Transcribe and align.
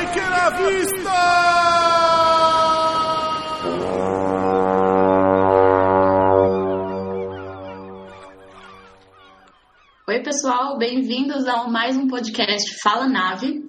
Vista! 0.00 1.10
Oi, 10.08 10.22
pessoal, 10.22 10.78
bem-vindos 10.78 11.46
a 11.46 11.68
mais 11.68 11.98
um 11.98 12.08
podcast 12.08 12.80
Fala 12.82 13.06
Nave. 13.06 13.60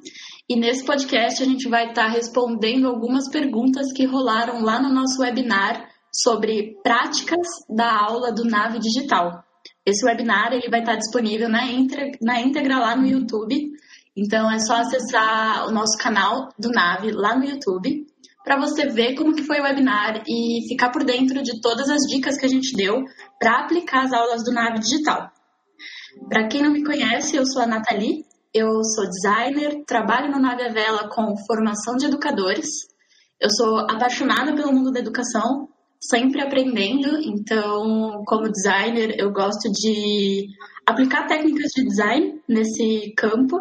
E 0.48 0.56
nesse 0.56 0.86
podcast 0.86 1.44
a 1.44 1.46
gente 1.46 1.68
vai 1.68 1.90
estar 1.90 2.08
respondendo 2.08 2.88
algumas 2.88 3.30
perguntas 3.30 3.92
que 3.92 4.06
rolaram 4.06 4.62
lá 4.64 4.82
no 4.82 4.94
nosso 4.94 5.22
webinar 5.22 5.86
sobre 6.14 6.78
práticas 6.82 7.46
da 7.70 7.92
aula 8.06 8.32
do 8.32 8.46
Nave 8.46 8.80
Digital. 8.80 9.44
Esse 9.86 10.06
webinar 10.06 10.54
ele 10.54 10.70
vai 10.70 10.80
estar 10.80 10.96
disponível 10.96 11.50
na 11.50 11.66
íntegra, 11.66 12.10
na 12.22 12.40
íntegra 12.40 12.80
lá 12.80 12.96
no 12.96 13.06
YouTube. 13.06 13.72
Então 14.16 14.52
é 14.52 14.60
só 14.60 14.76
acessar 14.76 15.68
o 15.68 15.72
nosso 15.72 15.98
canal 15.98 16.50
do 16.60 16.70
Nave 16.70 17.12
lá 17.12 17.38
no 17.38 17.46
YouTube 17.46 18.06
para 18.44 18.60
você 18.60 18.88
ver 18.88 19.16
como 19.16 19.36
que 19.36 19.44
foi 19.44 19.60
o 19.60 19.64
webinar 19.64 20.24
e 20.28 20.68
ficar 20.68 20.90
por 20.90 21.04
dentro 21.04 21.42
de 21.42 21.62
todas 21.62 21.90
as 21.90 22.02
dicas 22.08 22.38
que 22.38 22.46
a 22.46 22.50
gente 22.50 22.76
deu 22.76 23.04
para 23.40 23.60
aplicar 23.60 24.04
as 24.04 24.14
aulas 24.14 24.44
do 24.44 24.52
Nave 24.52 24.80
Digital. 24.80 25.30
Para 26.28 26.48
quem 26.48 26.62
não 26.62 26.72
me 26.72 26.84
conhece, 26.84 27.36
eu 27.36 27.46
sou 27.46 27.62
a 27.62 27.68
Nathalie, 27.68 28.26
eu 28.54 28.84
sou 28.84 29.06
designer, 29.08 29.84
trabalho 29.86 30.32
no 30.32 30.40
Nave 30.40 30.70
Vela 30.70 31.08
com 31.10 31.38
formação 31.46 31.96
de 31.96 32.06
educadores. 32.08 32.68
Eu 33.40 33.50
sou 33.50 33.80
apaixonada 33.80 34.54
pelo 34.54 34.74
mundo 34.74 34.92
da 34.92 35.00
educação, 35.00 35.70
sempre 36.00 36.42
aprendendo, 36.42 37.18
então, 37.24 38.24
como 38.26 38.52
designer, 38.52 39.16
eu 39.18 39.32
gosto 39.32 39.72
de 39.72 40.48
aplicar 40.86 41.28
técnicas 41.28 41.72
de 41.76 41.86
design 41.86 42.42
nesse 42.48 43.14
campo 43.16 43.58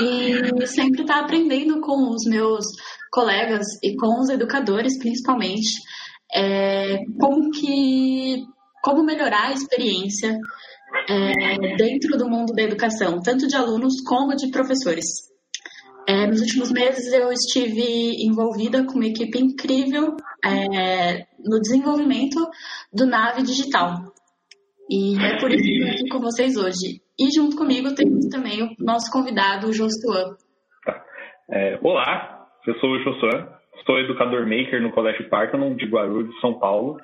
e 0.00 0.66
sempre 0.66 1.02
estar 1.02 1.14
tá 1.14 1.20
aprendendo 1.20 1.80
com 1.80 2.10
os 2.10 2.24
meus 2.26 2.64
colegas 3.10 3.66
e 3.82 3.96
com 3.96 4.20
os 4.20 4.30
educadores, 4.30 4.98
principalmente, 4.98 5.78
é, 6.34 6.98
como 7.20 7.50
que 7.50 8.44
como 8.82 9.04
melhorar 9.04 9.48
a 9.48 9.52
experiência 9.52 10.36
é, 11.08 11.76
dentro 11.76 12.18
do 12.18 12.28
mundo 12.28 12.52
da 12.52 12.62
educação, 12.62 13.20
tanto 13.22 13.46
de 13.46 13.56
alunos 13.56 14.00
como 14.04 14.34
de 14.34 14.50
professores. 14.50 15.06
É, 16.06 16.26
nos 16.26 16.40
últimos 16.40 16.72
meses 16.72 17.12
eu 17.12 17.30
estive 17.30 18.24
envolvida 18.24 18.84
com 18.84 18.94
uma 18.94 19.06
equipe 19.06 19.38
incrível 19.38 20.16
é, 20.44 21.26
no 21.38 21.60
desenvolvimento 21.60 22.44
do 22.92 23.06
Nave 23.06 23.42
Digital. 23.42 24.12
E 24.90 25.16
é 25.16 25.38
por 25.38 25.50
isso 25.52 25.62
que 25.62 25.78
eu 25.78 25.88
estou 25.88 25.94
aqui 25.94 26.08
com 26.08 26.20
vocês 26.20 26.56
hoje. 26.56 27.00
E 27.18 27.26
junto 27.34 27.56
comigo 27.56 27.94
temos 27.94 28.26
também 28.28 28.62
o 28.62 28.70
nosso 28.78 29.10
convidado, 29.12 29.68
o 29.68 29.72
Josuan. 29.72 30.36
É, 31.50 31.78
olá, 31.82 32.48
eu 32.66 32.74
sou 32.78 32.90
o 32.90 33.02
Josuan, 33.02 33.48
sou 33.84 33.98
educador 33.98 34.46
maker 34.46 34.80
no 34.80 34.92
Colégio 34.92 35.28
Parthenon 35.28 35.74
de 35.74 35.86
Guarulhos, 35.86 36.40
São 36.40 36.58
Paulo. 36.58 36.98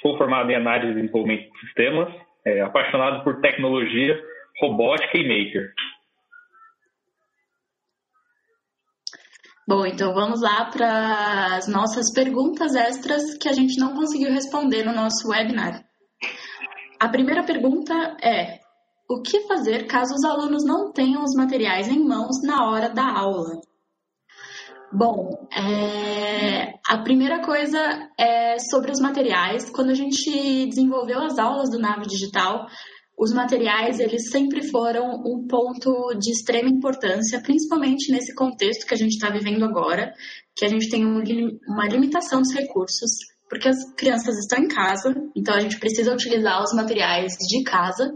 Sou 0.00 0.16
formado 0.16 0.50
em 0.50 0.56
análise 0.56 0.92
e 0.92 0.94
desenvolvimento 0.94 1.52
de 1.52 1.60
sistemas, 1.60 2.14
é, 2.44 2.60
apaixonado 2.60 3.24
por 3.24 3.40
tecnologia, 3.40 4.20
robótica 4.60 5.18
e 5.18 5.28
maker. 5.28 5.72
Bom, 9.66 9.86
então 9.86 10.12
vamos 10.12 10.42
lá 10.42 10.64
para 10.66 11.56
as 11.56 11.68
nossas 11.68 12.12
perguntas 12.12 12.74
extras 12.74 13.38
que 13.38 13.48
a 13.48 13.52
gente 13.52 13.78
não 13.78 13.94
conseguiu 13.94 14.30
responder 14.30 14.84
no 14.84 14.92
nosso 14.92 15.28
webinar. 15.28 15.84
A 17.00 17.08
primeira 17.08 17.44
pergunta 17.44 17.94
é: 18.22 18.61
o 19.12 19.22
que 19.22 19.46
fazer 19.46 19.86
caso 19.86 20.14
os 20.14 20.24
alunos 20.24 20.64
não 20.64 20.92
tenham 20.92 21.22
os 21.22 21.34
materiais 21.34 21.88
em 21.88 22.02
mãos 22.02 22.42
na 22.42 22.68
hora 22.68 22.88
da 22.88 23.06
aula? 23.06 23.60
Bom, 24.92 25.48
é, 25.50 26.74
a 26.86 26.98
primeira 26.98 27.40
coisa 27.40 27.78
é 28.18 28.58
sobre 28.58 28.90
os 28.90 29.00
materiais. 29.00 29.70
Quando 29.70 29.90
a 29.90 29.94
gente 29.94 30.66
desenvolveu 30.66 31.18
as 31.20 31.38
aulas 31.38 31.70
do 31.70 31.78
Nave 31.78 32.06
Digital, 32.06 32.66
os 33.18 33.32
materiais 33.32 34.00
eles 34.00 34.30
sempre 34.30 34.68
foram 34.68 35.22
um 35.24 35.46
ponto 35.46 36.12
de 36.18 36.32
extrema 36.32 36.68
importância, 36.68 37.40
principalmente 37.40 38.10
nesse 38.10 38.34
contexto 38.34 38.86
que 38.86 38.94
a 38.94 38.96
gente 38.96 39.12
está 39.12 39.30
vivendo 39.30 39.64
agora, 39.64 40.12
que 40.56 40.64
a 40.64 40.68
gente 40.68 40.90
tem 40.90 41.04
uma 41.04 41.86
limitação 41.86 42.40
dos 42.40 42.52
recursos, 42.52 43.12
porque 43.48 43.68
as 43.68 43.94
crianças 43.94 44.36
estão 44.38 44.64
em 44.64 44.68
casa, 44.68 45.14
então 45.36 45.54
a 45.54 45.60
gente 45.60 45.78
precisa 45.78 46.12
utilizar 46.12 46.62
os 46.62 46.74
materiais 46.74 47.32
de 47.48 47.62
casa. 47.62 48.12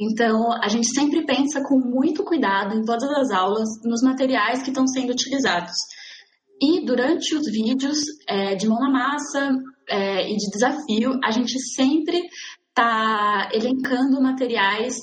Então 0.00 0.52
a 0.62 0.68
gente 0.68 0.88
sempre 0.94 1.26
pensa 1.26 1.60
com 1.66 1.78
muito 1.78 2.22
cuidado 2.24 2.74
em 2.74 2.84
todas 2.84 3.10
as 3.10 3.30
aulas 3.30 3.68
nos 3.84 4.02
materiais 4.02 4.62
que 4.62 4.70
estão 4.70 4.86
sendo 4.86 5.10
utilizados. 5.10 5.74
E 6.60 6.84
durante 6.84 7.34
os 7.34 7.46
vídeos 7.50 7.98
é, 8.28 8.54
de 8.54 8.66
mão 8.68 8.78
na 8.78 8.90
massa 8.90 9.50
é, 9.88 10.30
e 10.30 10.36
de 10.36 10.50
desafio, 10.50 11.18
a 11.24 11.30
gente 11.30 11.58
sempre 11.74 12.20
está 12.68 13.48
elencando 13.52 14.20
materiais 14.20 14.96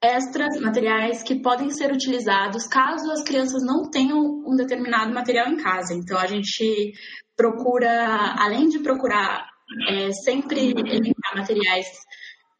extras, 0.00 0.60
materiais 0.60 1.22
que 1.22 1.40
podem 1.40 1.70
ser 1.70 1.90
utilizados 1.90 2.66
caso 2.66 3.10
as 3.10 3.24
crianças 3.24 3.62
não 3.64 3.88
tenham 3.90 4.20
um 4.20 4.54
determinado 4.56 5.12
material 5.14 5.48
em 5.48 5.56
casa. 5.56 5.94
Então 5.94 6.18
a 6.18 6.26
gente 6.26 6.92
procura, 7.36 8.34
além 8.38 8.68
de 8.68 8.80
procurar 8.80 9.46
é, 9.88 10.10
sempre 10.12 10.70
elencar 10.70 11.36
materiais 11.36 11.86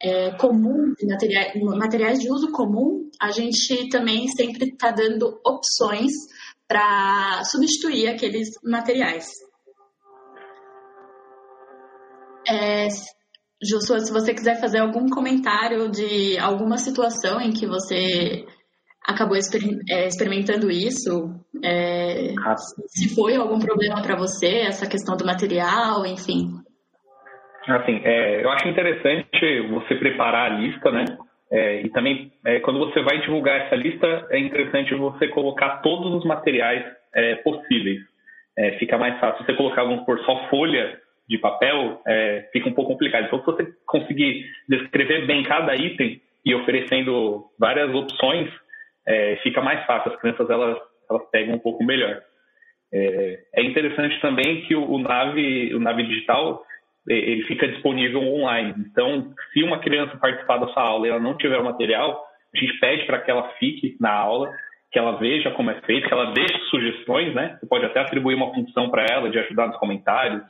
é, 0.01 0.31
comuns, 0.37 0.95
materiais, 1.07 1.53
materiais 1.77 2.19
de 2.19 2.31
uso 2.31 2.51
comum, 2.51 3.09
a 3.21 3.31
gente 3.31 3.89
também 3.89 4.27
sempre 4.27 4.69
está 4.69 4.91
dando 4.91 5.39
opções 5.45 6.11
para 6.67 7.43
substituir 7.45 8.07
aqueles 8.07 8.49
materiais. 8.63 9.25
É, 12.47 12.87
Josué, 13.63 13.99
se 14.01 14.11
você 14.11 14.33
quiser 14.33 14.59
fazer 14.59 14.79
algum 14.79 15.09
comentário 15.09 15.89
de 15.89 16.37
alguma 16.37 16.77
situação 16.77 17.39
em 17.41 17.51
que 17.51 17.65
você 17.65 18.45
acabou 19.03 19.37
é, 19.37 20.07
experimentando 20.07 20.69
isso, 20.69 21.33
é, 21.63 22.33
se 22.87 23.09
foi 23.13 23.35
algum 23.35 23.59
problema 23.59 24.01
para 24.01 24.17
você, 24.17 24.47
essa 24.67 24.87
questão 24.87 25.15
do 25.15 25.25
material, 25.25 26.05
enfim. 26.05 26.64
Assim, 27.67 28.01
é, 28.03 28.43
eu 28.43 28.49
acho 28.51 28.67
interessante 28.67 29.59
você 29.69 29.95
preparar 29.95 30.51
a 30.51 30.55
lista, 30.55 30.91
né? 30.91 31.05
É, 31.51 31.81
e 31.81 31.89
também, 31.89 32.31
é, 32.45 32.59
quando 32.59 32.79
você 32.79 33.01
vai 33.01 33.19
divulgar 33.21 33.61
essa 33.61 33.75
lista, 33.75 34.27
é 34.29 34.39
interessante 34.39 34.93
você 34.93 35.27
colocar 35.27 35.77
todos 35.81 36.13
os 36.13 36.25
materiais 36.25 36.85
é, 37.13 37.35
possíveis. 37.35 38.01
fica 38.79 38.97
mais 38.97 39.19
fácil. 39.19 39.39
Se 39.39 39.45
você 39.45 39.57
colocar, 39.57 39.83
vamos 39.83 40.05
por 40.05 40.19
só 40.21 40.47
folha 40.49 40.99
de 41.27 41.37
papel, 41.37 42.01
é, 42.07 42.49
fica 42.53 42.69
um 42.69 42.73
pouco 42.73 42.91
complicado. 42.91 43.25
Então, 43.25 43.39
se 43.39 43.45
você 43.45 43.67
conseguir 43.85 44.45
descrever 44.69 45.25
bem 45.25 45.43
cada 45.43 45.75
item 45.75 46.21
e 46.45 46.53
oferecendo 46.53 47.45
várias 47.59 47.93
opções, 47.93 48.49
é, 49.07 49.37
fica 49.37 49.61
mais 49.61 49.83
fácil. 49.85 50.11
As 50.11 50.19
crianças 50.19 50.49
elas, 50.49 50.77
elas 51.09 51.29
pegam 51.31 51.55
um 51.55 51.59
pouco 51.59 51.83
melhor. 51.83 52.21
É, 52.93 53.39
é 53.55 53.63
interessante 53.63 54.19
também 54.21 54.61
que 54.61 54.75
o, 54.75 54.89
o, 54.89 54.99
Nave, 54.99 55.73
o 55.73 55.79
Nave 55.79 56.03
Digital 56.03 56.63
é, 56.63 56.74
ele 57.07 57.43
fica 57.43 57.67
disponível 57.67 58.21
online. 58.21 58.73
Então, 58.89 59.33
se 59.53 59.63
uma 59.63 59.79
criança 59.79 60.17
participar 60.17 60.57
dessa 60.57 60.79
aula 60.79 61.07
e 61.07 61.09
ela 61.09 61.19
não 61.19 61.37
tiver 61.37 61.57
o 61.57 61.63
material, 61.63 62.25
a 62.53 62.57
gente 62.57 62.79
pede 62.79 63.05
para 63.05 63.19
que 63.19 63.29
ela 63.29 63.49
fique 63.59 63.95
na 63.99 64.11
aula, 64.11 64.51
que 64.91 64.97
ela 64.97 65.17
veja 65.17 65.51
como 65.51 65.71
é 65.71 65.81
feito, 65.81 66.07
que 66.07 66.13
ela 66.13 66.31
deixe 66.31 66.57
sugestões, 66.69 67.33
né? 67.35 67.57
Você 67.59 67.67
pode 67.67 67.85
até 67.85 67.99
atribuir 67.99 68.35
uma 68.35 68.53
função 68.53 68.89
para 68.89 69.05
ela 69.05 69.29
de 69.29 69.37
ajudar 69.37 69.67
nos 69.67 69.77
comentários, 69.77 70.41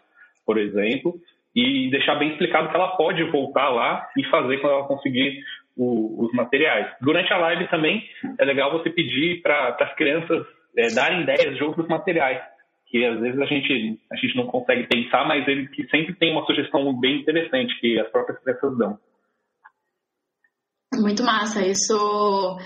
por 0.46 0.58
exemplo, 0.58 1.16
e 1.56 1.90
deixar 1.90 2.16
bem 2.16 2.30
explicado 2.32 2.70
que 2.70 2.76
ela 2.76 2.96
pode 2.96 3.24
voltar 3.24 3.70
lá 3.70 4.08
e 4.18 4.24
fazer 4.26 4.58
quando 4.60 4.74
ela 4.74 4.88
conseguir 4.88 5.42
o, 5.76 6.26
os 6.26 6.34
materiais. 6.34 6.88
Durante 7.02 7.32
a 7.34 7.38
live 7.38 7.68
também 7.68 8.03
é 8.40 8.46
legal 8.46 8.72
você 8.72 8.90
pedir 8.90 9.41
para 9.41 9.76
as 9.79 9.96
crianças 9.96 10.46
é, 10.78 10.94
darem 10.94 11.22
ideias 11.22 11.56
de 11.56 11.64
outros 11.64 11.88
materiais, 11.88 12.41
que 12.96 13.06
às 13.06 13.20
vezes 13.20 13.38
a 13.42 13.46
gente, 13.46 14.00
a 14.09 14.16
gente 14.16 14.38
não 14.38 14.47
consegue 14.47 14.88
pensar, 14.88 15.28
mas 15.28 15.46
ele 15.50 15.68
que 15.68 15.86
sempre 15.90 16.16
tem 16.16 16.32
uma 16.32 16.46
sugestão 16.46 16.97
bem 16.97 17.20
interessante 17.20 17.78
que 17.82 18.00
as 18.00 18.09
próprias 18.09 18.42
crianças 18.42 18.78
dão. 18.78 18.97
Muito 20.94 21.22
massa, 21.22 21.68
isso 21.68 22.58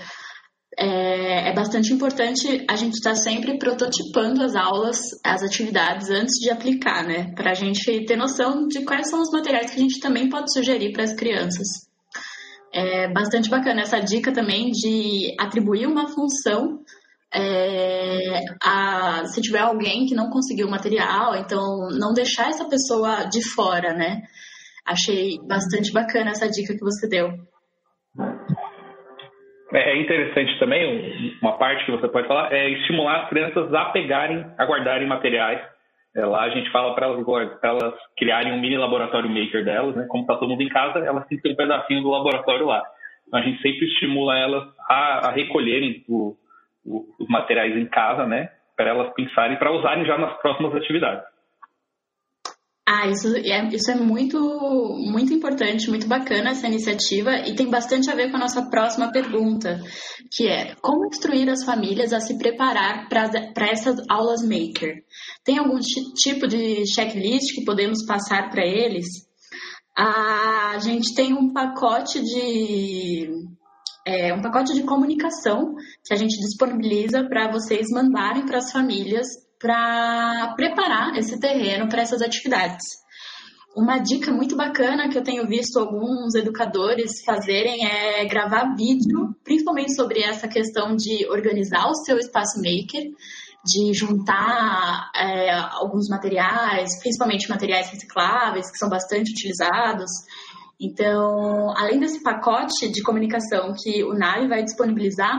é, 0.78 1.48
é 1.48 1.52
bastante 1.52 1.92
importante 1.92 2.64
a 2.70 2.76
gente 2.76 2.92
estar 2.92 3.10
tá 3.10 3.16
sempre 3.16 3.58
prototipando 3.58 4.44
as 4.44 4.54
aulas, 4.54 5.00
as 5.26 5.42
atividades 5.42 6.08
antes 6.10 6.38
de 6.40 6.48
aplicar, 6.48 7.04
né? 7.04 7.34
Para 7.34 7.50
a 7.50 7.54
gente 7.54 8.04
ter 8.04 8.14
noção 8.14 8.68
de 8.68 8.84
quais 8.84 9.10
são 9.10 9.20
os 9.20 9.32
materiais 9.32 9.72
que 9.72 9.80
a 9.80 9.82
gente 9.82 9.98
também 9.98 10.28
pode 10.28 10.52
sugerir 10.52 10.92
para 10.92 11.02
as 11.02 11.12
crianças. 11.12 11.66
É 12.72 13.12
bastante 13.12 13.50
bacana 13.50 13.80
essa 13.80 13.98
dica 13.98 14.32
também 14.32 14.70
de 14.70 15.34
atribuir 15.40 15.88
uma 15.88 16.06
função 16.06 16.84
é, 17.32 18.40
a, 18.62 19.24
se 19.26 19.40
tiver 19.40 19.60
alguém 19.60 20.06
que 20.06 20.14
não 20.14 20.30
conseguiu 20.30 20.66
o 20.66 20.70
material, 20.70 21.36
então 21.36 21.88
não 21.98 22.12
deixar 22.12 22.48
essa 22.48 22.68
pessoa 22.68 23.28
de 23.28 23.42
fora, 23.54 23.94
né? 23.94 24.22
Achei 24.86 25.38
bastante 25.46 25.92
bacana 25.92 26.30
essa 26.30 26.48
dica 26.48 26.74
que 26.74 26.80
você 26.80 27.08
deu. 27.08 27.28
É, 29.72 29.92
é 29.92 30.02
interessante 30.02 30.58
também, 30.58 31.38
uma 31.40 31.56
parte 31.56 31.84
que 31.84 31.92
você 31.92 32.08
pode 32.08 32.26
falar, 32.26 32.52
é 32.52 32.70
estimular 32.70 33.22
as 33.22 33.28
crianças 33.28 33.72
a 33.72 33.84
pegarem, 33.86 34.44
a 34.58 34.64
guardarem 34.64 35.06
materiais. 35.06 35.60
É, 36.16 36.24
lá 36.24 36.42
a 36.42 36.50
gente 36.50 36.70
fala 36.72 36.92
para 36.94 37.06
elas, 37.06 37.24
elas, 37.62 37.94
criarem 38.16 38.52
um 38.52 38.60
mini 38.60 38.76
laboratório 38.76 39.30
maker 39.30 39.64
delas, 39.64 39.94
né? 39.94 40.06
Como 40.08 40.24
está 40.24 40.34
todo 40.36 40.48
mundo 40.48 40.62
em 40.62 40.68
casa, 40.68 40.98
elas 40.98 41.24
têm 41.28 41.38
que 41.38 41.44
ter 41.44 41.52
um 41.52 41.56
pedacinho 41.56 42.02
do 42.02 42.10
laboratório 42.10 42.66
lá. 42.66 42.82
Então 43.28 43.38
a 43.38 43.42
gente 43.44 43.62
sempre 43.62 43.86
estimula 43.86 44.36
elas 44.36 44.68
a, 44.88 45.28
a 45.28 45.30
recolherem 45.30 46.04
o, 46.08 46.30
o, 46.30 46.36
os 46.84 47.28
materiais 47.28 47.76
em 47.76 47.86
casa, 47.86 48.26
né? 48.26 48.50
Para 48.76 48.90
elas 48.90 49.12
pensarem, 49.14 49.58
para 49.58 49.72
usarem 49.72 50.06
já 50.06 50.16
nas 50.16 50.40
próximas 50.40 50.74
atividades. 50.74 51.24
Ah, 52.92 53.06
isso 53.06 53.36
é, 53.36 53.68
isso 53.68 53.88
é 53.88 53.94
muito, 53.94 54.36
muito 55.12 55.32
importante, 55.32 55.88
muito 55.88 56.08
bacana 56.08 56.50
essa 56.50 56.66
iniciativa 56.66 57.36
e 57.46 57.54
tem 57.54 57.70
bastante 57.70 58.10
a 58.10 58.16
ver 58.16 58.30
com 58.30 58.36
a 58.36 58.40
nossa 58.40 58.68
próxima 58.68 59.12
pergunta, 59.12 59.80
que 60.32 60.48
é 60.48 60.74
como 60.82 61.06
instruir 61.06 61.48
as 61.48 61.64
famílias 61.64 62.12
a 62.12 62.18
se 62.18 62.36
preparar 62.36 63.08
para 63.08 63.68
essas 63.68 63.96
aulas 64.10 64.42
maker? 64.42 65.04
Tem 65.44 65.58
algum 65.58 65.78
tipo 65.78 66.48
de 66.48 66.84
checklist 66.92 67.54
que 67.54 67.64
podemos 67.64 68.04
passar 68.04 68.50
para 68.50 68.66
eles? 68.66 69.06
A 69.96 70.76
gente 70.80 71.14
tem 71.14 71.32
um 71.32 71.52
pacote 71.52 72.20
de 72.20 73.28
é, 74.06 74.32
um 74.32 74.40
pacote 74.40 74.74
de 74.74 74.82
comunicação 74.82 75.74
que 76.04 76.14
a 76.14 76.16
gente 76.16 76.38
disponibiliza 76.40 77.24
para 77.24 77.50
vocês 77.50 77.86
mandarem 77.92 78.46
para 78.46 78.58
as 78.58 78.72
famílias 78.72 79.26
para 79.58 80.54
preparar 80.56 81.16
esse 81.16 81.38
terreno 81.38 81.88
para 81.88 82.02
essas 82.02 82.22
atividades. 82.22 82.84
Uma 83.76 83.98
dica 83.98 84.32
muito 84.32 84.56
bacana 84.56 85.08
que 85.08 85.16
eu 85.16 85.22
tenho 85.22 85.46
visto 85.46 85.78
alguns 85.78 86.34
educadores 86.34 87.22
fazerem 87.24 87.86
é 87.86 88.24
gravar 88.24 88.74
vídeo, 88.74 89.36
principalmente 89.44 89.94
sobre 89.94 90.22
essa 90.22 90.48
questão 90.48 90.96
de 90.96 91.28
organizar 91.28 91.86
o 91.88 91.94
seu 91.94 92.18
espaço 92.18 92.58
maker, 92.58 93.10
de 93.64 93.92
juntar 93.92 95.10
é, 95.14 95.52
alguns 95.52 96.08
materiais, 96.08 96.98
principalmente 97.00 97.48
materiais 97.48 97.90
recicláveis, 97.90 98.70
que 98.72 98.78
são 98.78 98.88
bastante 98.88 99.30
utilizados. 99.30 100.10
Então, 100.80 101.76
além 101.76 102.00
desse 102.00 102.22
pacote 102.22 102.88
de 102.90 103.02
comunicação 103.02 103.74
que 103.76 104.02
o 104.02 104.14
NALI 104.14 104.48
vai 104.48 104.62
disponibilizar, 104.62 105.38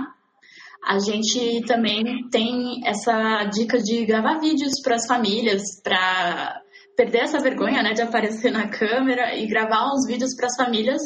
a 0.83 0.99
gente 0.99 1.63
também 1.65 2.27
tem 2.29 2.81
essa 2.85 3.43
dica 3.45 3.79
de 3.79 4.05
gravar 4.05 4.39
vídeos 4.39 4.73
para 4.83 4.95
as 4.95 5.07
famílias, 5.07 5.61
para 5.83 6.61
perder 6.95 7.23
essa 7.23 7.39
vergonha 7.39 7.81
né, 7.81 7.93
de 7.93 8.01
aparecer 8.01 8.51
na 8.51 8.67
câmera 8.67 9.35
e 9.35 9.47
gravar 9.47 9.91
uns 9.93 10.05
vídeos 10.05 10.35
para 10.35 10.47
as 10.47 10.55
famílias, 10.55 11.01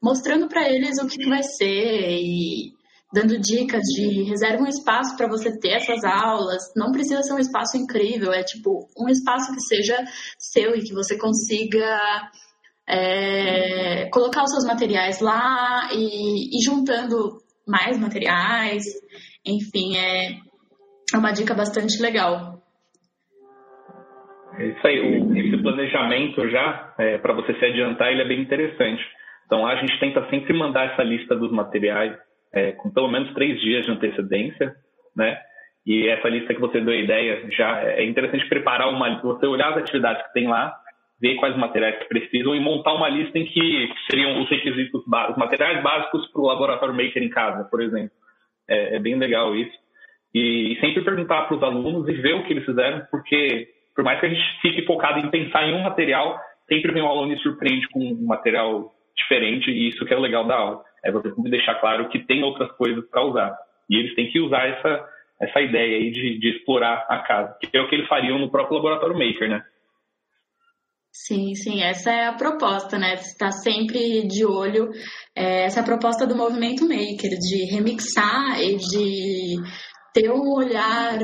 mostrando 0.00 0.48
para 0.48 0.68
eles 0.68 0.98
o 0.98 1.06
que 1.06 1.28
vai 1.28 1.42
ser 1.42 2.20
e 2.20 2.72
dando 3.12 3.38
dicas 3.38 3.82
de 3.82 4.22
reserva 4.22 4.62
um 4.62 4.68
espaço 4.68 5.16
para 5.16 5.28
você 5.28 5.56
ter 5.58 5.72
essas 5.72 6.02
aulas. 6.04 6.62
Não 6.76 6.92
precisa 6.92 7.22
ser 7.22 7.34
um 7.34 7.38
espaço 7.38 7.76
incrível, 7.76 8.32
é 8.32 8.42
tipo 8.42 8.88
um 8.96 9.08
espaço 9.08 9.52
que 9.52 9.60
seja 9.60 9.96
seu 10.38 10.74
e 10.74 10.82
que 10.82 10.94
você 10.94 11.16
consiga 11.16 12.00
é, 12.88 14.08
colocar 14.10 14.42
os 14.42 14.50
seus 14.50 14.66
materiais 14.66 15.20
lá 15.20 15.90
e, 15.92 16.56
e 16.56 16.64
juntando 16.64 17.38
mais 17.66 17.98
materiais. 17.98 18.84
Enfim, 19.46 19.96
é, 19.96 20.32
é 21.14 21.18
uma 21.18 21.32
dica 21.32 21.54
bastante 21.54 22.00
legal. 22.00 22.60
É 24.58 24.66
isso 24.66 24.86
aí, 24.86 24.98
esse 25.38 25.62
planejamento 25.62 26.48
já, 26.50 26.94
é, 26.98 27.16
para 27.18 27.32
você 27.32 27.54
se 27.54 27.64
adiantar, 27.64 28.12
ele 28.12 28.22
é 28.22 28.28
bem 28.28 28.42
interessante. 28.42 29.02
Então, 29.46 29.66
a 29.66 29.76
gente 29.76 29.98
tenta 29.98 30.28
sempre 30.28 30.52
mandar 30.52 30.92
essa 30.92 31.02
lista 31.02 31.34
dos 31.34 31.50
materiais 31.50 32.14
é, 32.52 32.72
com 32.72 32.90
pelo 32.90 33.10
menos 33.10 33.32
três 33.32 33.58
dias 33.60 33.84
de 33.84 33.92
antecedência, 33.92 34.74
né? 35.16 35.38
E 35.86 36.08
essa 36.08 36.28
lista 36.28 36.54
que 36.54 36.60
você 36.60 36.80
deu 36.80 36.92
a 36.92 36.96
ideia 36.96 37.50
já 37.50 37.82
é 37.82 38.04
interessante 38.04 38.48
preparar 38.48 38.88
uma, 38.88 39.20
você 39.20 39.46
olhar 39.46 39.70
as 39.70 39.78
atividades 39.78 40.24
que 40.26 40.32
tem 40.32 40.46
lá, 40.46 40.72
ver 41.22 41.36
quais 41.36 41.56
materiais 41.56 41.96
que 42.00 42.08
precisam 42.08 42.52
e 42.52 42.60
montar 42.60 42.94
uma 42.94 43.08
lista 43.08 43.38
em 43.38 43.46
que 43.46 43.88
seriam 44.10 44.42
os 44.42 44.50
requisitos, 44.50 45.00
os 45.00 45.36
materiais 45.36 45.80
básicos 45.80 46.26
para 46.32 46.42
o 46.42 46.46
laboratório 46.46 46.94
maker 46.94 47.22
em 47.22 47.30
casa, 47.30 47.62
por 47.70 47.80
exemplo. 47.80 48.10
É, 48.68 48.96
é 48.96 48.98
bem 48.98 49.16
legal 49.16 49.54
isso. 49.54 49.72
E, 50.34 50.72
e 50.72 50.80
sempre 50.80 51.04
perguntar 51.04 51.42
para 51.42 51.56
os 51.56 51.62
alunos 51.62 52.08
e 52.08 52.12
ver 52.14 52.34
o 52.34 52.42
que 52.42 52.52
eles 52.52 52.64
fizeram, 52.64 53.06
porque 53.08 53.68
por 53.94 54.02
mais 54.02 54.18
que 54.18 54.26
a 54.26 54.28
gente 54.28 54.42
fique 54.60 54.84
focado 54.84 55.20
em 55.20 55.30
pensar 55.30 55.64
em 55.68 55.74
um 55.74 55.82
material, 55.82 56.40
sempre 56.68 56.90
vem 56.92 57.02
um 57.02 57.08
aluno 57.08 57.32
e 57.32 57.38
surpreende 57.38 57.88
com 57.90 58.00
um 58.00 58.26
material 58.26 58.92
diferente 59.16 59.70
e 59.70 59.90
isso 59.90 60.04
que 60.04 60.12
é 60.12 60.16
o 60.16 60.20
legal 60.20 60.44
da 60.44 60.56
aula. 60.56 60.82
É 61.04 61.12
você 61.12 61.32
deixar 61.44 61.76
claro 61.76 62.08
que 62.08 62.18
tem 62.18 62.42
outras 62.42 62.72
coisas 62.72 63.04
para 63.08 63.22
usar. 63.22 63.56
E 63.88 63.96
eles 63.96 64.14
têm 64.16 64.28
que 64.32 64.40
usar 64.40 64.66
essa, 64.66 65.08
essa 65.40 65.60
ideia 65.60 65.98
aí 65.98 66.10
de, 66.10 66.38
de 66.38 66.48
explorar 66.48 67.06
a 67.08 67.18
casa, 67.18 67.56
que 67.60 67.76
é 67.76 67.80
o 67.80 67.88
que 67.88 67.94
eles 67.94 68.08
fariam 68.08 68.38
no 68.38 68.50
próprio 68.50 68.76
laboratório 68.76 69.16
maker, 69.16 69.48
né? 69.48 69.62
Sim, 71.12 71.54
sim, 71.54 71.82
essa 71.82 72.10
é 72.10 72.26
a 72.26 72.32
proposta, 72.32 72.98
né? 72.98 73.14
Estar 73.14 73.52
sempre 73.52 74.26
de 74.26 74.46
olho. 74.46 74.90
É, 75.36 75.64
essa 75.64 75.80
é 75.80 75.82
a 75.82 75.84
proposta 75.84 76.26
do 76.26 76.34
movimento 76.34 76.88
maker, 76.88 77.38
de 77.38 77.64
remixar 77.70 78.58
e 78.58 78.76
de 78.76 79.56
ter 80.14 80.30
um 80.30 80.54
olhar 80.54 81.18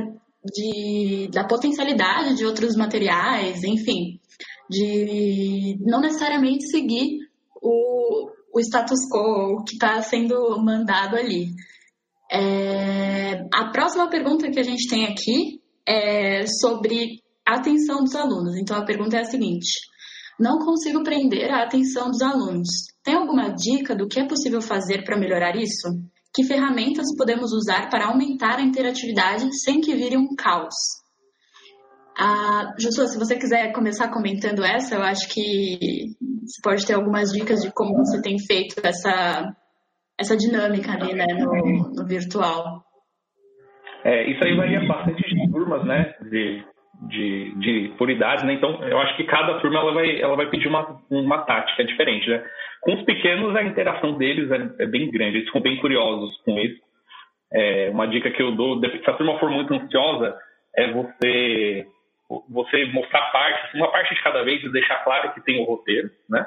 de, 0.45 1.31
da 1.33 1.47
potencialidade 1.47 2.37
de 2.37 2.45
outros 2.45 2.77
materiais, 2.77 3.65
enfim, 3.65 4.21
de 4.69 5.79
não 5.81 6.03
necessariamente 6.03 6.69
seguir 6.69 7.21
o, 7.63 8.31
o 8.53 8.61
status 8.61 9.01
quo 9.11 9.65
que 9.65 9.73
está 9.73 10.03
sendo 10.03 10.59
mandado 10.63 11.17
ali. 11.17 11.49
É, 12.31 13.47
a 13.55 13.71
próxima 13.73 14.11
pergunta 14.11 14.51
que 14.51 14.61
a 14.61 14.65
gente 14.65 14.87
tem 14.87 15.07
aqui 15.07 15.63
é 15.87 16.47
sobre 16.61 17.23
atenção 17.55 18.03
dos 18.03 18.15
alunos. 18.15 18.57
Então 18.57 18.77
a 18.77 18.85
pergunta 18.85 19.17
é 19.17 19.21
a 19.21 19.25
seguinte: 19.25 19.79
não 20.39 20.59
consigo 20.59 21.03
prender 21.03 21.51
a 21.51 21.63
atenção 21.63 22.11
dos 22.11 22.23
alunos. 22.23 22.69
Tem 23.03 23.15
alguma 23.15 23.51
dica 23.51 23.95
do 23.95 24.07
que 24.07 24.21
é 24.21 24.27
possível 24.27 24.61
fazer 24.61 25.03
para 25.05 25.19
melhorar 25.19 25.57
isso? 25.57 25.89
Que 26.35 26.45
ferramentas 26.45 27.07
podemos 27.17 27.53
usar 27.53 27.89
para 27.89 28.07
aumentar 28.07 28.59
a 28.59 28.63
interatividade 28.63 29.49
sem 29.63 29.81
que 29.81 29.95
vire 29.95 30.17
um 30.17 30.35
caos? 30.37 30.75
Ah, 32.17 32.75
se 32.79 33.19
você 33.19 33.37
quiser 33.37 33.73
começar 33.73 34.09
comentando 34.11 34.65
essa, 34.65 34.97
eu 34.97 35.03
acho 35.03 35.29
que 35.33 36.17
você 36.43 36.61
pode 36.63 36.87
ter 36.87 36.95
algumas 36.95 37.31
dicas 37.31 37.61
de 37.61 37.73
como 37.73 37.97
você 37.97 38.21
tem 38.21 38.39
feito 38.39 38.75
essa, 38.85 39.55
essa 40.19 40.37
dinâmica 40.37 40.93
ali 40.93 41.15
né, 41.15 41.27
no, 41.39 41.93
no 41.95 42.07
virtual. 42.07 42.83
É, 44.05 44.31
isso 44.31 44.43
aí 44.45 44.57
varia 44.57 44.87
bastante 44.87 45.23
de 45.23 45.51
turmas, 45.51 45.85
né? 45.87 46.13
De 46.31 46.65
de, 47.03 47.55
de 47.57 47.95
por 47.97 48.11
idade, 48.11 48.45
né? 48.45 48.55
Então, 48.55 48.83
eu 48.85 48.99
acho 48.99 49.17
que 49.17 49.25
cada 49.25 49.61
turma 49.61 49.79
ela 49.79 49.93
vai, 49.93 50.21
ela 50.21 50.37
vai 50.37 50.47
pedir 50.47 50.69
uma, 50.69 51.01
uma 51.11 51.39
tática 51.43 51.85
diferente, 51.85 52.29
né? 52.29 52.45
Com 52.81 52.95
os 52.95 53.03
pequenos, 53.03 53.55
a 53.55 53.63
interação 53.63 54.17
deles 54.17 54.51
é, 54.51 54.85
é 54.85 54.87
bem 54.87 55.11
grande, 55.11 55.39
eles 55.39 55.47
ficam 55.47 55.61
bem 55.61 55.77
curiosos 55.77 56.37
com 56.45 56.59
isso. 56.59 56.81
É, 57.53 57.91
uma 57.91 58.07
dica 58.07 58.31
que 58.31 58.43
eu 58.43 58.53
dou, 58.53 58.81
se 58.81 59.11
a 59.11 59.15
turma 59.15 59.39
for 59.39 59.51
muito 59.51 59.73
ansiosa, 59.73 60.37
é 60.77 60.91
você 60.93 61.87
você 62.51 62.85
mostrar 62.93 63.33
partes, 63.33 63.73
uma 63.73 63.91
parte 63.91 64.15
de 64.15 64.23
cada 64.23 64.43
vez 64.43 64.63
e 64.63 64.71
deixar 64.71 65.03
claro 65.03 65.33
que 65.33 65.41
tem 65.41 65.61
o 65.61 65.65
roteiro, 65.65 66.11
né? 66.29 66.47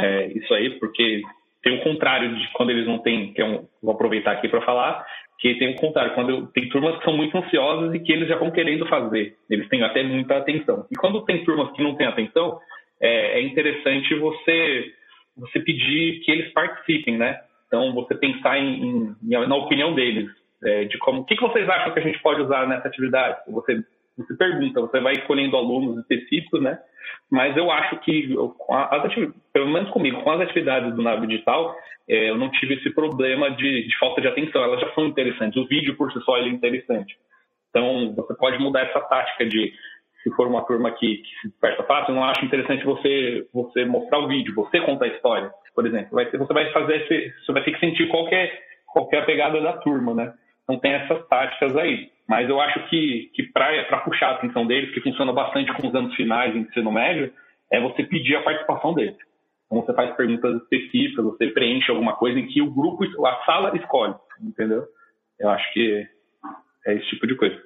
É, 0.00 0.26
isso 0.26 0.52
aí, 0.52 0.70
porque 0.80 1.22
tem 1.62 1.78
o 1.78 1.84
contrário 1.84 2.34
de 2.34 2.52
quando 2.54 2.70
eles 2.70 2.86
não 2.86 2.98
têm, 2.98 3.32
que 3.32 3.40
é 3.40 3.44
um, 3.44 3.68
vou 3.80 3.94
aproveitar 3.94 4.32
aqui 4.32 4.48
para 4.48 4.62
falar, 4.62 5.06
que 5.38 5.54
tem 5.54 5.72
o 5.72 5.76
contrário, 5.76 6.14
quando 6.14 6.30
eu, 6.30 6.46
tem 6.48 6.68
turmas 6.68 6.96
que 6.98 7.04
são 7.04 7.16
muito 7.16 7.36
ansiosas 7.36 7.94
e 7.94 8.00
que 8.00 8.12
eles 8.12 8.28
já 8.28 8.36
vão 8.36 8.50
querendo 8.50 8.86
fazer, 8.86 9.36
eles 9.50 9.68
têm 9.68 9.82
até 9.82 10.02
muita 10.02 10.36
atenção. 10.36 10.86
E 10.90 10.94
quando 10.94 11.24
tem 11.24 11.44
turmas 11.44 11.72
que 11.72 11.82
não 11.82 11.96
têm 11.96 12.06
atenção, 12.06 12.58
é, 13.00 13.40
é 13.40 13.42
interessante 13.42 14.14
você 14.14 14.92
você 15.36 15.60
pedir 15.60 16.20
que 16.20 16.30
eles 16.30 16.52
participem, 16.52 17.16
né? 17.16 17.40
Então 17.66 17.92
você 17.94 18.14
pensar 18.14 18.58
em, 18.58 19.14
em 19.22 19.46
na 19.46 19.56
opinião 19.56 19.94
deles, 19.94 20.30
é, 20.62 20.84
de 20.84 20.98
como, 20.98 21.22
o 21.22 21.24
que, 21.24 21.34
que 21.34 21.42
vocês 21.42 21.68
acham 21.68 21.92
que 21.92 21.98
a 21.98 22.02
gente 22.02 22.20
pode 22.20 22.42
usar 22.42 22.68
nessa 22.68 22.88
atividade? 22.88 23.38
Você 23.48 23.82
você 24.16 24.34
pergunta, 24.36 24.80
você 24.80 25.00
vai 25.00 25.14
escolhendo 25.14 25.56
alunos 25.56 25.98
específicos, 25.98 26.60
né? 26.62 26.78
Mas 27.30 27.56
eu 27.56 27.70
acho 27.70 27.98
que, 28.00 28.34
as 28.68 29.14
pelo 29.52 29.70
menos 29.70 29.90
comigo, 29.90 30.22
com 30.22 30.30
as 30.30 30.40
atividades 30.40 30.94
do 30.94 31.02
Nave 31.02 31.26
Digital, 31.26 31.74
é, 32.08 32.30
eu 32.30 32.36
não 32.36 32.50
tive 32.50 32.74
esse 32.74 32.90
problema 32.90 33.50
de, 33.50 33.86
de, 33.86 33.98
falta 33.98 34.20
de 34.20 34.28
atenção. 34.28 34.62
Elas 34.62 34.80
já 34.80 34.92
são 34.94 35.06
interessantes. 35.06 35.56
O 35.56 35.66
vídeo 35.66 35.96
por 35.96 36.12
si 36.12 36.20
só 36.20 36.36
é 36.36 36.48
interessante. 36.48 37.16
Então, 37.70 38.14
você 38.14 38.34
pode 38.34 38.58
mudar 38.58 38.82
essa 38.82 39.00
tática 39.00 39.46
de, 39.46 39.72
se 40.22 40.30
for 40.34 40.46
uma 40.46 40.64
turma 40.64 40.90
que, 40.92 41.16
que 41.16 41.40
se 41.40 41.48
dispersa 41.48 41.82
fácil, 41.84 42.12
eu 42.12 42.16
não 42.16 42.24
acho 42.24 42.44
interessante 42.44 42.84
você, 42.84 43.46
você 43.52 43.84
mostrar 43.84 44.18
o 44.18 44.28
vídeo, 44.28 44.54
você 44.54 44.80
contar 44.80 45.06
a 45.06 45.08
história, 45.08 45.50
por 45.74 45.86
exemplo. 45.86 46.10
Vai, 46.12 46.30
você 46.30 46.52
vai 46.52 46.70
fazer, 46.72 47.02
esse, 47.02 47.34
você 47.44 47.52
vai 47.52 47.64
ter 47.64 47.72
que 47.72 47.80
sentir 47.80 48.08
qualquer, 48.08 48.52
qualquer 48.92 49.24
pegada 49.24 49.60
da 49.60 49.74
turma, 49.78 50.14
né? 50.14 50.34
Então, 50.64 50.78
tem 50.78 50.92
essas 50.92 51.26
táticas 51.28 51.76
aí. 51.76 52.10
Mas 52.32 52.48
eu 52.48 52.58
acho 52.62 52.88
que, 52.88 53.30
que 53.34 53.42
para 53.52 54.00
puxar 54.06 54.28
a 54.28 54.34
atenção 54.36 54.66
deles, 54.66 54.90
que 54.94 55.02
funciona 55.02 55.34
bastante 55.34 55.70
com 55.74 55.86
os 55.86 55.94
anos 55.94 56.14
finais 56.14 56.56
em 56.56 56.60
ensino 56.60 56.90
médio, 56.90 57.30
é 57.70 57.78
você 57.78 58.04
pedir 58.04 58.36
a 58.36 58.42
participação 58.42 58.94
deles. 58.94 59.18
Então 59.66 59.82
você 59.82 59.92
faz 59.92 60.16
perguntas 60.16 60.62
específicas, 60.62 61.26
você 61.26 61.48
preenche 61.48 61.90
alguma 61.90 62.16
coisa 62.16 62.38
em 62.38 62.46
que 62.46 62.62
o 62.62 62.72
grupo, 62.72 63.04
a 63.26 63.44
sala 63.44 63.76
escolhe, 63.76 64.14
entendeu? 64.40 64.82
Eu 65.38 65.50
acho 65.50 65.72
que 65.74 66.08
é 66.86 66.94
esse 66.94 67.06
tipo 67.10 67.26
de 67.26 67.36
coisa. 67.36 67.60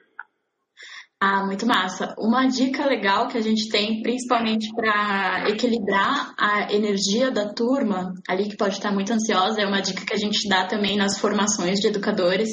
Ah, 1.20 1.46
muito 1.46 1.64
massa. 1.64 2.16
Uma 2.18 2.49
dica 2.49 2.85
legal 2.87 3.28
que 3.28 3.38
a 3.38 3.40
gente 3.40 3.70
tem, 3.70 4.02
principalmente 4.02 4.68
para 4.75 5.49
equilibrar 5.49 6.35
a 6.37 6.75
energia 6.75 7.30
da 7.30 7.54
turma, 7.54 8.12
ali 8.28 8.49
que 8.49 8.56
pode 8.56 8.75
estar 8.75 8.90
muito 8.90 9.12
ansiosa, 9.12 9.62
é 9.62 9.66
uma 9.66 9.80
dica 9.80 10.04
que 10.04 10.12
a 10.12 10.18
gente 10.18 10.49
dá 10.49 10.66
também 10.66 10.96
nas 10.96 11.20
formações 11.20 11.78
de 11.78 11.87
educadores, 11.87 12.50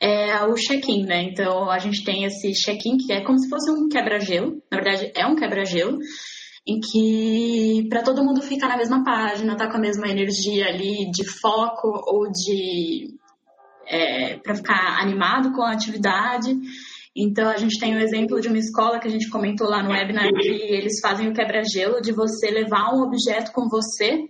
é 0.00 0.42
o 0.44 0.54
check-in, 0.54 1.04
né? 1.04 1.22
Então 1.24 1.70
a 1.70 1.78
gente 1.78 2.02
tem 2.04 2.24
esse 2.24 2.52
check-in 2.52 2.96
que 2.96 3.12
é 3.12 3.20
como 3.20 3.38
se 3.38 3.48
fosse 3.48 3.70
um 3.70 3.88
quebra-gelo, 3.88 4.62
na 4.70 4.80
verdade 4.80 5.12
é 5.14 5.26
um 5.26 5.36
quebra-gelo, 5.36 5.98
em 6.66 6.80
que 6.80 7.86
para 7.88 8.02
todo 8.02 8.24
mundo 8.24 8.40
ficar 8.42 8.68
na 8.68 8.76
mesma 8.76 9.04
página, 9.04 9.56
tá 9.56 9.68
com 9.68 9.76
a 9.76 9.80
mesma 9.80 10.08
energia 10.08 10.66
ali 10.68 11.10
de 11.10 11.24
foco 11.24 12.02
ou 12.06 12.30
de 12.30 13.14
é, 13.86 14.36
para 14.36 14.54
ficar 14.54 15.00
animado 15.00 15.52
com 15.52 15.62
a 15.62 15.72
atividade. 15.72 16.56
Então, 17.14 17.48
a 17.48 17.56
gente 17.56 17.78
tem 17.78 17.92
o 17.92 17.96
um 17.96 18.00
exemplo 18.00 18.40
de 18.40 18.46
uma 18.46 18.58
escola 18.58 19.00
que 19.00 19.08
a 19.08 19.10
gente 19.10 19.28
comentou 19.28 19.68
lá 19.68 19.82
no 19.82 19.90
webinar, 19.90 20.28
que 20.30 20.46
eles 20.46 21.00
fazem 21.02 21.28
o 21.28 21.34
quebra-gelo 21.34 22.00
de 22.00 22.12
você 22.12 22.50
levar 22.50 22.94
um 22.94 23.02
objeto 23.02 23.52
com 23.52 23.68
você 23.68 24.28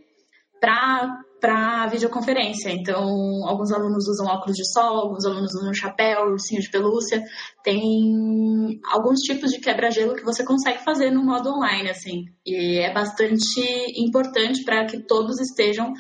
para 0.59 1.21
para 1.41 1.87
videoconferência. 1.87 2.71
Então, 2.71 3.03
alguns 3.47 3.73
alunos 3.73 4.07
usam 4.09 4.27
óculos 4.27 4.57
de 4.57 4.71
sol, 4.73 4.99
alguns 4.99 5.25
alunos 5.25 5.55
usam 5.55 5.73
chapéu, 5.73 6.27
ursinho 6.27 6.61
de 6.61 6.71
pelúcia. 6.71 7.23
Tem 7.65 8.81
alguns 8.93 9.21
tipos 9.21 9.51
de 9.51 9.61
quebra-gelo 9.61 10.15
que 10.15 10.25
você 10.25 10.45
consegue 10.45 10.85
fazer 10.85 11.11
no 11.11 11.25
modo 11.25 11.51
online, 11.51 11.91
assim. 11.91 12.25
E 12.47 12.79
é 12.79 12.93
bastante 12.93 13.61
importante 13.97 14.63
para 14.65 14.85
que 14.85 15.05
todos 15.07 15.41
estejam 15.41 15.93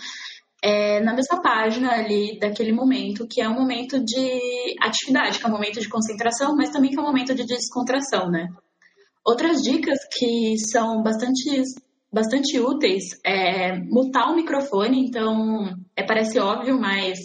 é, 0.62 1.00
na 1.00 1.14
mesma 1.14 1.40
página 1.40 1.92
ali 1.92 2.38
daquele 2.38 2.72
momento, 2.72 3.26
que 3.26 3.40
é 3.40 3.48
um 3.48 3.54
momento 3.54 3.98
de 4.04 4.76
atividade, 4.80 5.38
que 5.38 5.44
é 5.44 5.48
um 5.48 5.52
momento 5.52 5.80
de 5.80 5.88
concentração, 5.88 6.54
mas 6.54 6.70
também 6.70 6.90
que 6.90 6.98
é 6.98 7.02
um 7.02 7.06
momento 7.06 7.34
de 7.34 7.46
descontração, 7.46 8.30
né? 8.30 8.46
Outras 9.26 9.62
dicas 9.62 9.98
que 10.12 10.56
são 10.70 11.02
bastante, 11.02 11.62
bastante 12.12 12.58
úteis 12.58 13.04
é 13.24 13.76
mutar 13.76 14.30
o 14.30 14.36
microfone, 14.36 15.06
então 15.06 15.74
é, 15.96 16.02
parece 16.02 16.38
óbvio, 16.38 16.78
mas 16.80 17.18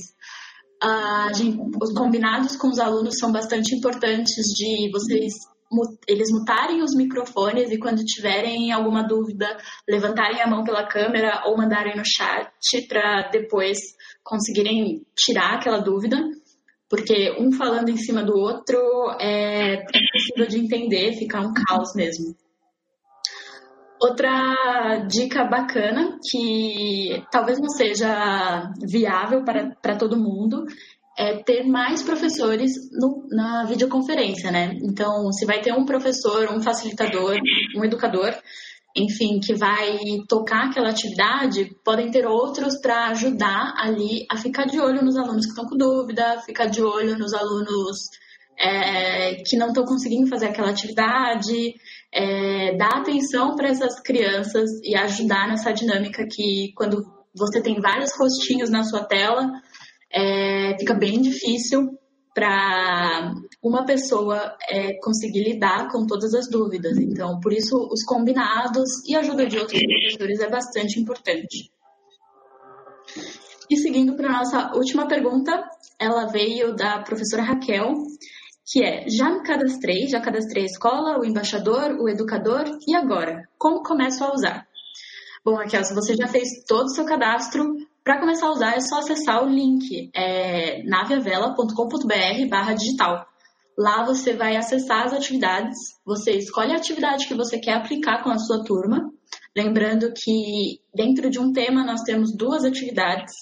a 0.82 1.32
gente, 1.34 1.58
os 1.82 1.94
combinados 1.94 2.56
com 2.56 2.68
os 2.68 2.80
alunos 2.80 3.16
são 3.18 3.32
bastante 3.32 3.76
importantes 3.76 4.36
de 4.56 4.92
vocês 4.92 5.34
eles 6.08 6.32
mutarem 6.32 6.84
os 6.84 6.96
microfones 6.96 7.72
e 7.72 7.78
quando 7.78 8.04
tiverem 8.04 8.72
alguma 8.72 9.04
dúvida, 9.04 9.58
levantarem 9.90 10.42
a 10.42 10.48
mão 10.48 10.64
pela 10.64 10.88
câmera 10.88 11.44
ou 11.46 11.58
mandarem 11.58 11.98
no 11.98 12.04
chat 12.06 12.88
para 12.88 13.30
depois 13.30 13.80
conseguirem 14.24 15.06
tirar 15.16 15.56
aquela 15.56 15.80
dúvida, 15.80 16.18
porque 16.90 17.36
um 17.40 17.52
falando 17.52 17.90
em 17.90 17.98
cima 17.98 18.24
do 18.24 18.38
outro 18.38 18.78
é 19.20 19.84
impossível 19.84 20.48
de 20.48 20.60
entender, 20.60 21.18
fica 21.18 21.42
um 21.42 21.52
caos 21.54 21.94
mesmo. 21.96 22.36
Outra 24.02 25.06
dica 25.08 25.46
bacana, 25.46 26.18
que 26.30 27.24
talvez 27.32 27.60
não 27.60 27.70
seja 27.70 28.72
viável 28.82 29.44
para, 29.44 29.76
para 29.82 29.96
todo 29.96 30.18
mundo, 30.18 30.66
é 31.18 31.42
ter 31.44 31.64
mais 31.64 32.04
professores 32.04 32.74
no, 32.92 33.26
na 33.32 33.64
videoconferência, 33.64 34.52
né? 34.52 34.74
Então, 34.84 35.32
se 35.32 35.46
vai 35.46 35.62
ter 35.62 35.74
um 35.74 35.86
professor, 35.86 36.52
um 36.52 36.62
facilitador, 36.62 37.38
um 37.76 37.86
educador, 37.86 38.36
enfim, 38.96 39.40
que 39.40 39.54
vai 39.54 39.98
tocar 40.28 40.68
aquela 40.68 40.90
atividade, 40.90 41.74
podem 41.84 42.12
ter 42.12 42.26
outros 42.26 42.80
para 42.82 43.08
ajudar 43.08 43.74
ali 43.78 44.26
a 44.30 44.38
ficar 44.38 44.66
de 44.66 44.80
olho 44.80 45.04
nos 45.04 45.18
alunos 45.18 45.46
que 45.46 45.52
estão 45.52 45.66
com 45.66 45.78
dúvida, 45.78 46.42
ficar 46.46 46.66
de 46.66 46.82
olho 46.82 47.18
nos 47.18 47.34
alunos 47.34 48.10
é, 48.58 49.36
que 49.46 49.58
não 49.58 49.68
estão 49.68 49.86
conseguindo 49.86 50.28
fazer 50.28 50.48
aquela 50.48 50.70
atividade, 50.70 51.76
é, 52.12 52.76
dar 52.78 53.00
atenção 53.00 53.56
para 53.56 53.70
essas 53.70 54.00
crianças 54.00 54.70
e 54.84 54.96
ajudar 54.96 55.48
nessa 55.48 55.72
dinâmica 55.72 56.26
que 56.30 56.72
quando 56.76 57.06
você 57.34 57.62
tem 57.62 57.82
vários 57.82 58.12
rostinhos 58.18 58.70
na 58.70 58.84
sua 58.84 59.04
tela, 59.04 59.52
é, 60.12 60.78
fica 60.80 60.94
bem 60.94 61.22
difícil 61.22 62.00
para 62.34 63.34
uma 63.64 63.86
pessoa 63.86 64.56
é, 64.70 64.94
conseguir 65.00 65.44
lidar 65.44 65.90
com 65.90 66.06
todas 66.06 66.34
as 66.34 66.50
dúvidas. 66.50 66.98
Então, 66.98 67.40
por 67.40 67.54
isso, 67.54 67.76
os 67.92 68.04
combinados 68.04 68.90
e 69.08 69.16
a 69.16 69.20
ajuda 69.20 69.46
de 69.46 69.58
outros 69.58 69.82
professores 69.82 70.40
é 70.42 70.50
bastante 70.50 71.00
importante. 71.00 71.72
E 73.70 73.78
seguindo 73.78 74.16
para 74.16 74.28
a 74.28 74.34
nossa 74.40 74.72
última 74.76 75.08
pergunta, 75.08 75.64
ela 75.98 76.26
veio 76.26 76.76
da 76.76 77.00
professora 77.00 77.42
Raquel, 77.42 77.94
que 78.66 78.84
é: 78.84 79.08
já 79.10 79.30
me 79.30 79.44
cadastrei, 79.44 80.08
já 80.08 80.20
cadastrei 80.20 80.64
a 80.64 80.68
escola, 80.68 81.20
o 81.20 81.26
embaixador, 81.26 81.98
o 82.00 82.10
educador, 82.10 82.66
e 82.88 82.96
agora? 82.96 83.48
Como 83.58 83.84
começo 83.84 84.24
a 84.24 84.34
usar? 84.34 84.68
Bom, 85.44 85.56
Raquel, 85.56 85.84
se 85.84 85.94
você 85.94 86.16
já 86.16 86.28
fez 86.28 86.64
todo 86.68 86.86
o 86.86 86.90
seu 86.90 87.06
cadastro, 87.06 87.76
para 88.04 88.20
começar 88.20 88.48
a 88.48 88.52
usar, 88.52 88.76
é 88.76 88.80
só 88.80 89.00
acessar 89.00 89.44
o 89.44 89.50
link 89.50 90.10
é, 90.14 90.84
naviavela.com.br 90.84 92.50
barra 92.50 92.74
digital. 92.74 93.28
Lá 93.78 94.06
você 94.06 94.34
vai 94.34 94.56
acessar 94.56 95.06
as 95.06 95.14
atividades, 95.14 95.78
você 96.06 96.32
escolhe 96.32 96.72
a 96.72 96.78
atividade 96.78 97.28
que 97.28 97.34
você 97.34 97.60
quer 97.60 97.74
aplicar 97.74 98.24
com 98.24 98.30
a 98.30 98.38
sua 98.38 98.64
turma. 98.64 99.12
Lembrando 99.56 100.14
que 100.14 100.80
dentro 100.94 101.30
de 101.30 101.40
um 101.40 101.52
tema 101.52 101.84
nós 101.84 102.02
temos 102.02 102.36
duas 102.36 102.64
atividades 102.64 103.34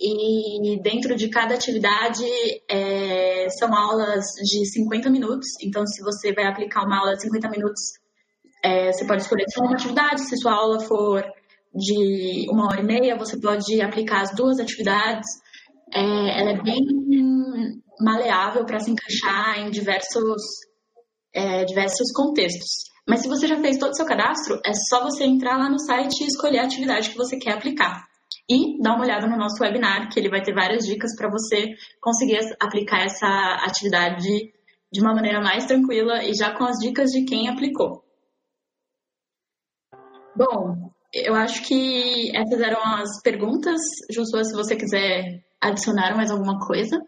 e 0.00 0.80
dentro 0.82 1.16
de 1.16 1.28
cada 1.28 1.54
atividade 1.54 2.24
é, 2.68 3.48
são 3.50 3.74
aulas 3.74 4.24
de 4.42 4.66
50 4.66 5.10
minutos. 5.10 5.48
Então, 5.62 5.86
se 5.86 6.02
você 6.02 6.32
vai 6.32 6.46
aplicar 6.46 6.84
uma 6.84 6.98
aula 6.98 7.14
de 7.14 7.22
50 7.22 7.48
minutos, 7.50 7.80
é, 8.62 8.92
você 8.92 9.06
pode 9.06 9.22
escolher 9.22 9.44
só 9.48 9.64
uma 9.64 9.74
atividade. 9.74 10.22
Se 10.22 10.36
sua 10.36 10.54
aula 10.54 10.80
for 10.80 11.24
de 11.74 12.46
uma 12.50 12.66
hora 12.66 12.80
e 12.80 12.84
meia, 12.84 13.16
você 13.16 13.38
pode 13.38 13.80
aplicar 13.80 14.22
as 14.22 14.34
duas 14.34 14.58
atividades. 14.58 15.28
É, 15.92 16.40
ela 16.40 16.50
é 16.50 16.62
bem 16.62 16.80
maleável 18.00 18.64
para 18.64 18.80
se 18.80 18.90
encaixar 18.90 19.60
em 19.60 19.70
diversos, 19.70 20.42
é, 21.32 21.64
diversos 21.64 22.12
contextos. 22.12 22.92
Mas 23.06 23.20
se 23.20 23.28
você 23.28 23.46
já 23.46 23.60
fez 23.60 23.76
todo 23.76 23.92
o 23.92 23.94
seu 23.94 24.06
cadastro, 24.06 24.60
é 24.64 24.72
só 24.88 25.02
você 25.02 25.24
entrar 25.24 25.58
lá 25.58 25.68
no 25.68 25.78
site 25.78 26.22
e 26.22 26.26
escolher 26.26 26.60
a 26.60 26.64
atividade 26.64 27.10
que 27.10 27.16
você 27.16 27.36
quer 27.36 27.52
aplicar. 27.52 28.02
E 28.48 28.80
dar 28.82 28.94
uma 28.94 29.04
olhada 29.04 29.26
no 29.26 29.38
nosso 29.38 29.62
webinar, 29.62 30.10
que 30.10 30.20
ele 30.20 30.28
vai 30.28 30.42
ter 30.42 30.52
várias 30.52 30.84
dicas 30.84 31.16
para 31.16 31.30
você 31.30 31.74
conseguir 32.00 32.38
aplicar 32.60 33.02
essa 33.02 33.26
atividade 33.64 34.52
de 34.92 35.00
uma 35.00 35.14
maneira 35.14 35.40
mais 35.40 35.66
tranquila 35.66 36.22
e 36.22 36.34
já 36.34 36.52
com 36.54 36.64
as 36.64 36.78
dicas 36.78 37.10
de 37.10 37.24
quem 37.24 37.48
aplicou. 37.48 38.04
Bom, 40.36 40.90
eu 41.12 41.34
acho 41.34 41.66
que 41.66 42.36
essas 42.36 42.60
eram 42.60 42.80
as 42.82 43.22
perguntas. 43.22 43.80
Josué, 44.12 44.44
se 44.44 44.54
você 44.54 44.76
quiser 44.76 45.44
adicionar 45.60 46.16
mais 46.16 46.30
alguma 46.30 46.58
coisa. 46.58 47.00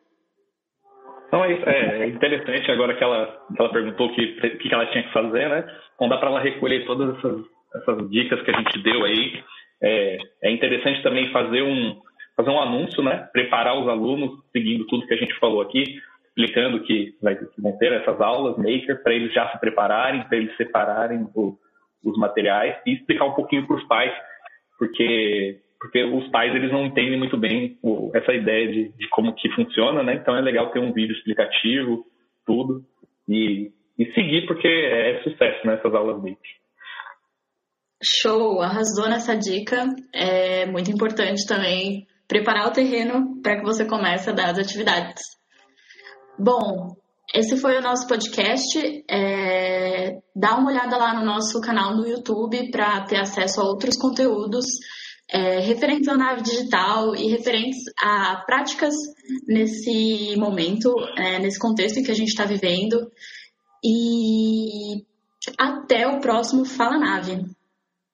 Não, 1.32 1.44
é, 1.44 1.52
é 1.52 2.08
interessante 2.08 2.70
agora 2.70 2.96
que 2.96 3.02
ela, 3.02 3.26
que 3.54 3.60
ela 3.60 3.72
perguntou 3.72 4.06
o 4.06 4.14
que, 4.14 4.40
que 4.58 4.72
ela 4.72 4.86
tinha 4.86 5.04
que 5.04 5.12
fazer, 5.12 5.48
né? 5.48 5.66
Então 5.94 6.08
dá 6.08 6.18
para 6.18 6.30
ela 6.30 6.40
recolher 6.40 6.86
todas 6.86 7.18
essas, 7.18 7.44
essas, 7.74 8.10
dicas 8.10 8.40
que 8.42 8.50
a 8.50 8.58
gente 8.58 8.82
deu 8.82 9.04
aí. 9.04 9.42
É, 9.82 10.18
é, 10.42 10.50
interessante 10.50 11.02
também 11.02 11.30
fazer 11.30 11.62
um, 11.62 12.00
fazer 12.36 12.50
um 12.50 12.60
anúncio, 12.60 13.02
né? 13.02 13.28
Preparar 13.32 13.78
os 13.78 13.88
alunos, 13.88 14.40
seguindo 14.52 14.86
tudo 14.86 15.06
que 15.06 15.14
a 15.14 15.18
gente 15.18 15.38
falou 15.38 15.60
aqui, 15.60 15.84
explicando 16.28 16.80
que, 16.80 17.14
vai, 17.22 17.36
vão 17.58 17.76
ter 17.78 17.92
essas 17.92 18.20
aulas 18.20 18.56
Maker, 18.56 19.02
para 19.02 19.14
eles 19.14 19.32
já 19.32 19.50
se 19.50 19.58
prepararem, 19.58 20.22
para 20.24 20.36
eles 20.36 20.56
separarem 20.56 21.26
o, 21.34 21.56
os 22.04 22.18
materiais 22.18 22.76
e 22.86 22.92
explicar 22.94 23.24
um 23.26 23.34
pouquinho 23.34 23.66
para 23.66 23.76
os 23.76 23.84
pais, 23.84 24.12
porque 24.78 25.60
porque 25.78 26.02
os 26.02 26.26
pais 26.28 26.54
eles 26.54 26.72
não 26.72 26.86
entendem 26.86 27.18
muito 27.18 27.36
bem 27.36 27.78
o, 27.82 28.10
essa 28.14 28.32
ideia 28.32 28.66
de, 28.66 28.88
de, 28.96 29.08
como 29.10 29.34
que 29.34 29.48
funciona, 29.50 30.02
né? 30.02 30.14
Então 30.14 30.34
é 30.34 30.40
legal 30.40 30.70
ter 30.70 30.78
um 30.78 30.92
vídeo 30.92 31.14
explicativo, 31.14 32.04
tudo 32.46 32.82
e, 33.28 33.70
e 33.98 34.06
seguir 34.12 34.46
porque 34.46 34.66
é 34.66 35.20
sucesso 35.22 35.66
nessas 35.66 35.92
né, 35.92 35.98
aulas 35.98 36.22
deles. 36.22 36.38
Show, 38.02 38.60
arrasou 38.60 39.08
nessa 39.08 39.36
dica. 39.36 39.86
É 40.12 40.66
muito 40.66 40.90
importante 40.90 41.46
também 41.46 42.06
preparar 42.28 42.68
o 42.68 42.72
terreno 42.72 43.40
para 43.42 43.56
que 43.56 43.64
você 43.64 43.84
comece 43.84 44.30
a 44.30 44.32
dar 44.32 44.50
as 44.50 44.58
atividades. 44.58 45.22
Bom, 46.38 46.94
esse 47.34 47.56
foi 47.56 47.78
o 47.78 47.82
nosso 47.82 48.06
podcast. 48.06 48.78
É... 49.10 50.18
Dá 50.34 50.56
uma 50.56 50.70
olhada 50.70 50.96
lá 50.96 51.14
no 51.14 51.24
nosso 51.24 51.60
canal 51.60 51.96
no 51.96 52.06
YouTube 52.06 52.70
para 52.70 53.04
ter 53.06 53.16
acesso 53.16 53.60
a 53.60 53.64
outros 53.64 53.96
conteúdos 53.96 54.66
é, 55.28 55.58
referentes 55.58 56.08
à 56.08 56.16
nave 56.16 56.42
digital 56.42 57.14
e 57.16 57.28
referentes 57.28 57.78
a 58.00 58.42
práticas 58.46 58.94
nesse 59.46 60.36
momento, 60.36 60.94
é, 61.16 61.38
nesse 61.38 61.58
contexto 61.58 61.98
em 61.98 62.02
que 62.02 62.10
a 62.10 62.14
gente 62.14 62.28
está 62.28 62.44
vivendo. 62.44 63.10
E 63.84 65.04
até 65.58 66.06
o 66.06 66.20
próximo 66.20 66.64
Fala 66.64 66.98
Nave. 66.98 67.44